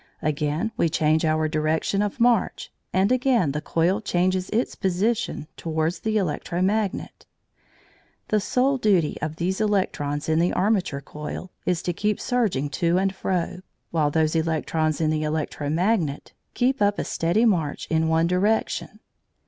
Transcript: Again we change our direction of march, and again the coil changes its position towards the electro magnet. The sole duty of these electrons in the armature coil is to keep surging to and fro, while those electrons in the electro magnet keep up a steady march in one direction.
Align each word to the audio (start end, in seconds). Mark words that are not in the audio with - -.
Again 0.23 0.71
we 0.77 0.89
change 0.89 1.25
our 1.25 1.47
direction 1.47 2.01
of 2.01 2.19
march, 2.19 2.71
and 2.91 3.11
again 3.11 3.51
the 3.51 3.61
coil 3.61 4.01
changes 4.01 4.49
its 4.49 4.73
position 4.73 5.45
towards 5.57 5.99
the 5.99 6.17
electro 6.17 6.59
magnet. 6.63 7.27
The 8.29 8.39
sole 8.39 8.79
duty 8.79 9.21
of 9.21 9.35
these 9.35 9.61
electrons 9.61 10.27
in 10.27 10.39
the 10.39 10.53
armature 10.53 11.01
coil 11.01 11.51
is 11.67 11.83
to 11.83 11.93
keep 11.93 12.19
surging 12.19 12.67
to 12.81 12.97
and 12.97 13.13
fro, 13.13 13.59
while 13.91 14.09
those 14.09 14.35
electrons 14.35 15.01
in 15.01 15.11
the 15.11 15.21
electro 15.21 15.69
magnet 15.69 16.33
keep 16.55 16.81
up 16.81 16.97
a 16.97 17.03
steady 17.03 17.45
march 17.45 17.85
in 17.91 18.07
one 18.07 18.25
direction. 18.25 19.01